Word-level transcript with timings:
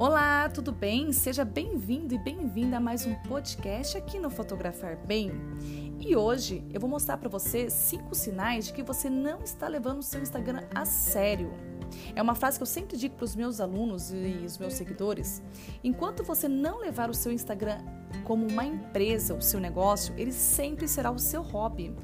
Olá, 0.00 0.48
tudo 0.48 0.72
bem? 0.72 1.12
Seja 1.12 1.44
bem-vindo 1.44 2.14
e 2.14 2.18
bem-vinda 2.18 2.78
a 2.78 2.80
mais 2.80 3.04
um 3.04 3.14
podcast 3.28 3.98
aqui 3.98 4.18
no 4.18 4.30
Fotografar 4.30 4.96
Bem. 4.96 5.30
E 6.00 6.16
hoje 6.16 6.64
eu 6.72 6.80
vou 6.80 6.88
mostrar 6.88 7.18
para 7.18 7.28
você 7.28 7.68
cinco 7.68 8.14
sinais 8.14 8.64
de 8.64 8.72
que 8.72 8.82
você 8.82 9.10
não 9.10 9.42
está 9.42 9.68
levando 9.68 9.98
o 9.98 10.02
seu 10.02 10.22
Instagram 10.22 10.62
a 10.74 10.86
sério. 10.86 11.52
É 12.16 12.22
uma 12.22 12.34
frase 12.34 12.58
que 12.58 12.62
eu 12.62 12.66
sempre 12.66 12.96
digo 12.96 13.14
para 13.14 13.26
os 13.26 13.36
meus 13.36 13.60
alunos 13.60 14.10
e 14.10 14.42
os 14.42 14.56
meus 14.56 14.72
seguidores. 14.72 15.42
Enquanto 15.84 16.24
você 16.24 16.48
não 16.48 16.80
levar 16.80 17.10
o 17.10 17.14
seu 17.14 17.30
Instagram 17.30 17.84
como 18.24 18.46
uma 18.46 18.64
empresa, 18.64 19.34
o 19.34 19.42
seu 19.42 19.60
negócio, 19.60 20.14
ele 20.16 20.32
sempre 20.32 20.88
será 20.88 21.10
o 21.10 21.18
seu 21.18 21.42
hobby. 21.42 21.94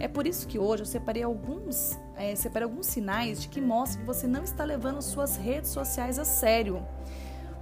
É 0.00 0.08
por 0.08 0.26
isso 0.26 0.48
que 0.48 0.58
hoje 0.58 0.84
eu 0.84 0.86
separei 0.86 1.22
alguns, 1.22 1.98
é, 2.16 2.34
separei 2.34 2.64
alguns 2.64 2.86
sinais 2.86 3.42
de 3.42 3.48
que 3.48 3.60
mostram 3.60 4.00
que 4.00 4.06
você 4.06 4.26
não 4.26 4.42
está 4.42 4.64
levando 4.64 5.02
suas 5.02 5.36
redes 5.36 5.70
sociais 5.70 6.18
a 6.18 6.24
sério. 6.24 6.82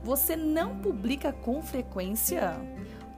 Você 0.03 0.35
não 0.35 0.79
publica 0.79 1.31
com 1.33 1.61
frequência? 1.61 2.59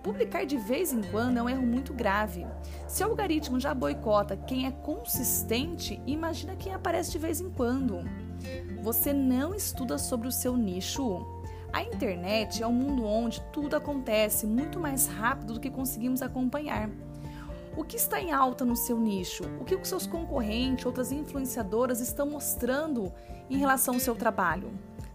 Publicar 0.03 0.45
de 0.45 0.57
vez 0.57 0.93
em 0.93 1.01
quando 1.01 1.37
é 1.37 1.43
um 1.43 1.49
erro 1.49 1.63
muito 1.63 1.95
grave. 1.95 2.45
Se 2.89 3.05
o 3.05 3.07
algoritmo 3.07 3.61
já 3.61 3.73
boicota 3.73 4.37
quem 4.37 4.67
é 4.67 4.73
consistente, 4.73 6.03
imagina 6.05 6.57
quem 6.57 6.75
aparece 6.75 7.13
de 7.13 7.19
vez 7.19 7.41
em 7.41 7.49
quando. 7.51 8.01
Você 8.83 9.13
não 9.13 9.55
estuda 9.55 9.97
sobre 9.97 10.27
o 10.27 10.33
seu 10.33 10.57
nicho? 10.57 11.25
A 11.73 11.85
internet 11.85 12.63
é 12.63 12.67
um 12.67 12.73
mundo 12.73 13.07
onde 13.07 13.41
tudo 13.53 13.77
acontece 13.77 14.45
muito 14.45 14.81
mais 14.81 15.07
rápido 15.07 15.55
do 15.55 15.61
que 15.61 15.71
conseguimos 15.71 16.21
acompanhar. 16.21 16.91
O 17.77 17.85
que 17.85 17.97
está 17.97 18.21
em 18.21 18.33
alta 18.33 18.65
no 18.65 18.77
seu 18.77 18.99
nicho? 18.99 19.45
O 19.61 19.65
que 19.65 19.77
os 19.77 19.89
seus 19.89 20.07
concorrentes, 20.07 20.85
outras 20.85 21.13
influenciadoras 21.13 22.01
estão 22.01 22.29
mostrando 22.29 23.11
em 23.49 23.57
relação 23.57 23.95
ao 23.95 24.01
seu 24.01 24.17
trabalho? 24.17 24.73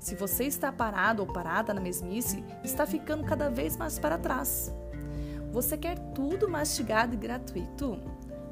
Se 0.08 0.16
você 0.16 0.46
está 0.46 0.72
parado 0.72 1.22
ou 1.22 1.28
parada 1.28 1.74
na 1.74 1.82
mesmice, 1.82 2.42
está 2.64 2.88
ficando 2.88 3.26
cada 3.26 3.50
vez 3.50 3.76
mais 3.76 4.00
para 4.00 4.18
trás. 4.18 4.74
Você 5.52 5.78
quer 5.78 6.00
tudo 6.14 6.48
mastigado 6.48 7.14
e 7.14 7.18
gratuito? 7.18 8.00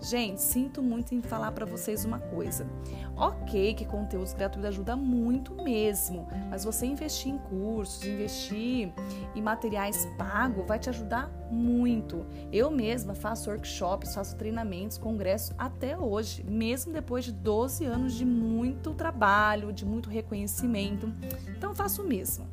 Gente, 0.02 0.42
sinto 0.42 0.84
muito 0.84 1.16
em 1.16 1.22
falar 1.22 1.52
para 1.52 1.66
vocês 1.66 2.06
uma 2.06 2.20
coisa. 2.20 2.68
Ok, 3.16 3.74
que 3.74 3.86
conteúdos 3.86 4.34
gratuitos 4.34 4.70
ajuda 4.70 4.96
muito 4.96 5.56
mesmo, 5.56 6.28
mas 6.50 6.64
você 6.64 6.86
investir 6.86 7.32
em 7.32 7.38
cursos, 7.38 8.06
investir 8.06 8.92
em 9.34 9.42
materiais 9.42 10.08
pagos 10.18 10.68
vai 10.68 10.78
te 10.78 10.90
ajudar 10.90 11.32
muito. 11.50 12.26
Eu 12.52 12.70
mesma 12.70 13.16
faço 13.16 13.50
workshops, 13.50 14.14
faço 14.14 14.36
treinamentos, 14.36 14.98
congressos 14.98 15.56
até 15.58 15.98
hoje, 15.98 16.44
mesmo 16.44 16.92
depois 16.92 17.26
de 17.26 17.32
12 17.32 17.86
anos 17.86 18.14
de 18.14 18.26
muito 18.26 18.94
trabalho, 18.94 19.72
de 19.72 19.86
muito 19.86 20.10
reconhecimento. 20.10 21.12
Então 21.58 21.74
faço 21.74 22.04
o 22.04 22.08
mesmo. 22.08 22.48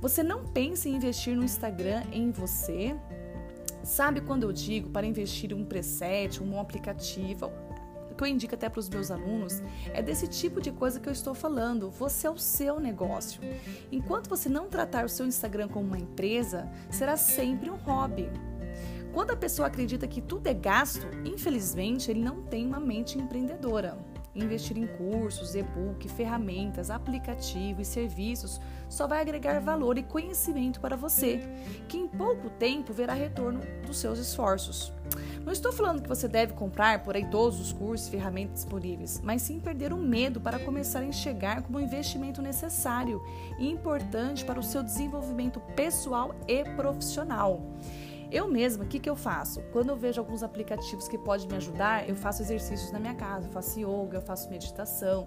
Você 0.00 0.22
não 0.22 0.44
pensa 0.44 0.88
em 0.88 0.96
investir 0.96 1.34
no 1.34 1.42
Instagram 1.42 2.02
em 2.12 2.30
você? 2.30 2.94
Sabe 3.86 4.20
quando 4.20 4.42
eu 4.42 4.52
digo 4.52 4.90
para 4.90 5.06
investir 5.06 5.54
um 5.54 5.64
preset, 5.64 6.42
um 6.42 6.58
aplicativo, 6.58 7.52
que 8.18 8.24
eu 8.24 8.26
indico 8.26 8.56
até 8.56 8.68
para 8.68 8.80
os 8.80 8.88
meus 8.88 9.12
alunos, 9.12 9.62
é 9.94 10.02
desse 10.02 10.26
tipo 10.26 10.60
de 10.60 10.72
coisa 10.72 10.98
que 10.98 11.08
eu 11.08 11.12
estou 11.12 11.34
falando. 11.34 11.88
Você 11.90 12.26
é 12.26 12.30
o 12.30 12.36
seu 12.36 12.80
negócio. 12.80 13.40
Enquanto 13.92 14.28
você 14.28 14.48
não 14.48 14.68
tratar 14.68 15.04
o 15.04 15.08
seu 15.08 15.24
Instagram 15.24 15.68
como 15.68 15.86
uma 15.86 15.98
empresa, 15.98 16.68
será 16.90 17.16
sempre 17.16 17.70
um 17.70 17.76
hobby. 17.76 18.28
Quando 19.12 19.30
a 19.30 19.36
pessoa 19.36 19.68
acredita 19.68 20.08
que 20.08 20.20
tudo 20.20 20.48
é 20.48 20.54
gasto, 20.54 21.06
infelizmente 21.24 22.10
ele 22.10 22.20
não 22.20 22.42
tem 22.42 22.66
uma 22.66 22.80
mente 22.80 23.16
empreendedora. 23.16 23.96
Investir 24.36 24.76
em 24.76 24.86
cursos, 24.86 25.54
e-book, 25.54 26.06
ferramentas, 26.10 26.90
aplicativos 26.90 27.88
e 27.88 27.90
serviços 27.90 28.60
só 28.86 29.06
vai 29.06 29.22
agregar 29.22 29.58
valor 29.60 29.96
e 29.96 30.02
conhecimento 30.02 30.78
para 30.78 30.94
você, 30.94 31.40
que 31.88 31.96
em 31.96 32.06
pouco 32.06 32.50
tempo 32.50 32.92
verá 32.92 33.14
retorno 33.14 33.60
dos 33.86 33.96
seus 33.96 34.18
esforços. 34.18 34.92
Não 35.42 35.52
estou 35.52 35.72
falando 35.72 36.02
que 36.02 36.08
você 36.08 36.28
deve 36.28 36.52
comprar 36.52 37.02
por 37.02 37.16
aí 37.16 37.24
todos 37.30 37.58
os 37.58 37.72
cursos 37.72 38.08
e 38.08 38.10
ferramentas 38.10 38.56
disponíveis, 38.56 39.22
mas 39.24 39.40
sim 39.40 39.58
perder 39.58 39.92
o 39.92 39.96
medo 39.96 40.38
para 40.38 40.58
começar 40.58 41.00
a 41.00 41.06
enxergar 41.06 41.62
como 41.62 41.78
um 41.78 41.80
investimento 41.80 42.42
necessário 42.42 43.22
e 43.58 43.70
importante 43.70 44.44
para 44.44 44.60
o 44.60 44.62
seu 44.62 44.82
desenvolvimento 44.82 45.60
pessoal 45.74 46.34
e 46.46 46.62
profissional. 46.76 47.62
Eu 48.36 48.46
mesma, 48.46 48.84
o 48.84 48.86
que, 48.86 48.98
que 48.98 49.08
eu 49.08 49.16
faço? 49.16 49.62
Quando 49.72 49.88
eu 49.88 49.96
vejo 49.96 50.20
alguns 50.20 50.42
aplicativos 50.42 51.08
que 51.08 51.16
podem 51.16 51.48
me 51.48 51.56
ajudar, 51.56 52.06
eu 52.06 52.14
faço 52.14 52.42
exercícios 52.42 52.92
na 52.92 52.98
minha 52.98 53.14
casa, 53.14 53.46
eu 53.46 53.50
faço 53.50 53.80
yoga, 53.80 54.18
eu 54.18 54.20
faço 54.20 54.50
meditação. 54.50 55.26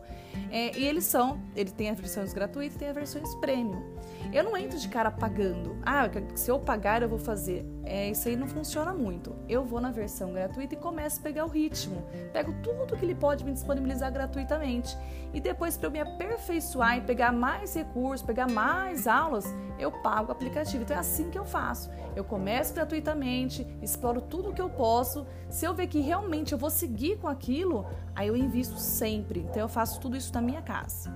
É, 0.52 0.78
e 0.78 0.86
eles 0.86 1.06
são, 1.06 1.42
ele 1.56 1.72
tem 1.72 1.90
as 1.90 2.00
versões 2.00 2.34
gratuitas 2.34 2.75
e 2.75 2.78
tem 2.78 2.88
as 2.88 2.94
versões 2.94 3.34
premium. 3.38 3.84
Eu 4.31 4.44
não 4.44 4.56
entro 4.56 4.78
de 4.78 4.88
cara 4.88 5.09
pagando. 5.09 5.75
Ah, 5.84 6.03
se 6.35 6.51
eu 6.51 6.59
pagar, 6.59 7.01
eu 7.01 7.09
vou 7.09 7.17
fazer. 7.17 7.66
É, 7.84 8.09
isso 8.09 8.28
aí 8.28 8.35
não 8.35 8.47
funciona 8.47 8.94
muito. 8.94 9.35
Eu 9.47 9.66
vou 9.66 9.81
na 9.81 9.90
versão 9.90 10.31
gratuita 10.31 10.75
e 10.75 10.78
começo 10.78 11.19
a 11.19 11.23
pegar 11.23 11.45
o 11.45 11.47
ritmo. 11.47 12.06
Pego 12.31 12.53
tudo 12.62 12.95
que 12.95 13.03
ele 13.03 13.16
pode 13.16 13.44
me 13.44 13.51
disponibilizar 13.51 14.13
gratuitamente. 14.13 14.95
E 15.34 15.41
depois, 15.41 15.75
para 15.75 15.88
eu 15.88 15.91
me 15.91 16.00
aperfeiçoar 16.00 16.97
e 16.97 17.01
pegar 17.01 17.31
mais 17.31 17.73
recursos, 17.73 18.25
pegar 18.25 18.47
mais 18.47 19.07
aulas, 19.07 19.45
eu 19.79 19.91
pago 19.91 20.29
o 20.29 20.31
aplicativo. 20.31 20.84
Então 20.84 20.96
é 20.96 21.00
assim 21.00 21.31
que 21.31 21.40
eu 21.40 21.46
faço. 21.46 21.90
Eu 22.16 22.23
começo 22.23 22.75
gratuitamente, 22.75 23.66
exploro 23.81 24.22
tudo 24.22 24.53
que 24.53 24.61
eu 24.61 24.69
posso. 24.69 25.25
Se 25.50 25.66
eu 25.66 25.73
ver 25.73 25.88
que 25.88 26.00
realmente 26.00 26.51
eu 26.51 26.57
vou 26.59 26.69
seguir 26.69 27.17
com 27.17 27.28
aquilo, 27.28 27.88
aí 28.16 28.28
eu 28.28 28.38
invisto 28.38 28.78
sempre. 28.78 29.40
Então 29.40 29.63
eu 29.63 29.69
faço 29.69 30.00
tudo 30.00 30.16
isso 30.16 30.31
na 30.35 30.41
minha 30.41 30.61
casa. 30.61 31.11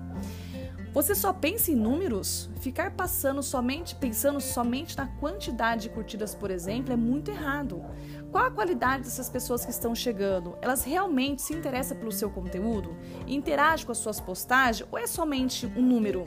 Você 0.93 1.15
só 1.15 1.33
pensa 1.33 1.71
em 1.71 1.75
números? 1.75 2.51
Ficar 2.59 2.91
passando 2.91 3.41
somente 3.41 3.95
pensando 3.95 4.39
somente 4.39 4.95
na 4.95 5.07
quantidade 5.07 5.83
de 5.83 5.89
curtidas, 5.89 6.35
por 6.35 6.51
exemplo, 6.51 6.93
é 6.93 6.95
muito 6.95 7.31
errado. 7.31 7.83
Qual 8.31 8.45
a 8.45 8.51
qualidade 8.51 9.01
dessas 9.01 9.27
pessoas 9.27 9.65
que 9.65 9.71
estão 9.71 9.95
chegando? 9.95 10.55
Elas 10.61 10.83
realmente 10.83 11.41
se 11.41 11.51
interessam 11.51 11.97
pelo 11.97 12.11
seu 12.11 12.29
conteúdo? 12.29 12.95
Interagem 13.25 13.87
com 13.87 13.91
as 13.91 13.97
suas 13.97 14.19
postagens 14.19 14.87
ou 14.91 14.99
é 14.99 15.07
somente 15.07 15.65
um 15.75 15.81
número? 15.81 16.25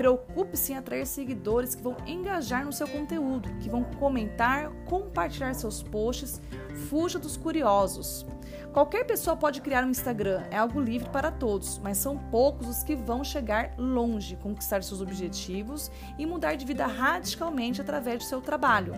Preocupe-se 0.00 0.72
em 0.72 0.78
atrair 0.78 1.06
seguidores 1.06 1.74
que 1.74 1.82
vão 1.82 1.94
engajar 2.06 2.64
no 2.64 2.72
seu 2.72 2.88
conteúdo, 2.88 3.54
que 3.58 3.68
vão 3.68 3.84
comentar, 3.84 4.70
compartilhar 4.86 5.52
seus 5.52 5.82
posts. 5.82 6.40
Fuja 6.88 7.18
dos 7.18 7.36
curiosos. 7.36 8.24
Qualquer 8.72 9.04
pessoa 9.04 9.36
pode 9.36 9.60
criar 9.60 9.84
um 9.84 9.90
Instagram, 9.90 10.42
é 10.50 10.56
algo 10.56 10.80
livre 10.80 11.10
para 11.10 11.30
todos, 11.30 11.76
mas 11.80 11.98
são 11.98 12.16
poucos 12.16 12.66
os 12.66 12.82
que 12.82 12.96
vão 12.96 13.22
chegar 13.22 13.74
longe, 13.76 14.36
conquistar 14.36 14.82
seus 14.82 15.02
objetivos 15.02 15.90
e 16.18 16.24
mudar 16.24 16.54
de 16.54 16.64
vida 16.64 16.86
radicalmente 16.86 17.82
através 17.82 18.20
do 18.20 18.24
seu 18.24 18.40
trabalho. 18.40 18.94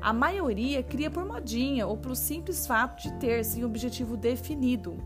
A 0.00 0.12
maioria 0.12 0.82
cria 0.82 1.10
por 1.10 1.24
modinha 1.24 1.86
ou 1.86 1.96
pelo 1.96 2.14
simples 2.14 2.66
fato 2.66 3.02
de 3.02 3.12
ter 3.18 3.44
sem 3.44 3.64
objetivo 3.64 4.16
definido. 4.16 4.96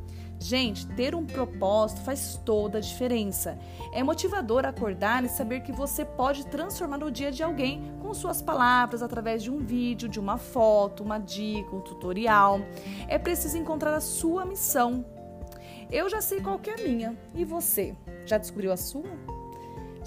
Gente, 0.43 0.87
ter 0.87 1.15
um 1.15 1.27
propósito 1.27 2.01
faz 2.01 2.41
toda 2.45 2.79
a 2.79 2.81
diferença. 2.81 3.59
É 3.93 4.03
motivador 4.03 4.65
acordar 4.65 5.23
e 5.23 5.29
saber 5.29 5.61
que 5.61 5.71
você 5.71 6.03
pode 6.03 6.47
transformar 6.47 7.05
o 7.05 7.11
dia 7.11 7.31
de 7.31 7.43
alguém 7.43 7.93
com 8.01 8.15
suas 8.15 8.41
palavras 8.41 9.03
através 9.03 9.43
de 9.43 9.51
um 9.51 9.59
vídeo, 9.59 10.09
de 10.09 10.19
uma 10.19 10.39
foto, 10.39 11.03
uma 11.03 11.19
dica, 11.19 11.77
um 11.77 11.83
tutorial. 11.83 12.61
É 13.07 13.19
preciso 13.19 13.59
encontrar 13.59 13.95
a 13.95 14.01
sua 14.01 14.47
missão. 14.47 15.05
Eu 15.91 16.09
já 16.09 16.23
sei 16.23 16.41
qual 16.41 16.59
que 16.59 16.71
é 16.71 16.75
a 16.75 16.89
minha. 16.89 17.19
E 17.35 17.45
você? 17.45 17.95
Já 18.25 18.39
descobriu 18.39 18.73
a 18.73 18.79
sua? 18.79 19.30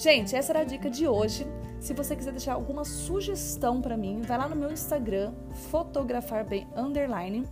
Gente, 0.04 0.36
essa 0.36 0.52
era 0.52 0.60
a 0.60 0.64
dica 0.66 0.90
de 0.90 1.08
hoje. 1.08 1.48
Se 1.80 1.94
você 1.94 2.14
quiser 2.14 2.32
deixar 2.32 2.56
alguma 2.56 2.84
sugestão 2.84 3.82
para 3.82 3.96
mim, 3.96 4.22
vai 4.22 4.38
lá 4.38 4.50
no 4.50 4.56
meu 4.56 4.70
Instagram, 4.70 5.32
fotografar 5.72 6.44
bem 6.44 6.68
underline, 6.76 7.48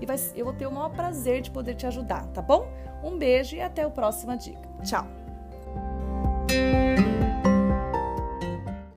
e 0.00 0.06
vai, 0.06 0.16
eu 0.36 0.44
vou 0.44 0.54
ter 0.54 0.68
o 0.68 0.70
maior 0.70 0.90
prazer 0.90 1.40
de 1.40 1.50
poder 1.50 1.74
te 1.74 1.84
ajudar, 1.84 2.24
tá 2.28 2.40
bom? 2.40 2.68
Um 3.02 3.18
beijo 3.18 3.56
e 3.56 3.60
até 3.60 3.82
a 3.82 3.90
próxima 3.90 4.36
dica. 4.36 4.68
Tchau! 4.84 5.04